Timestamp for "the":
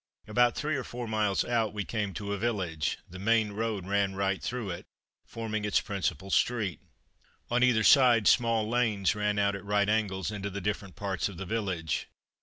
3.07-3.19, 10.49-10.59, 11.37-11.45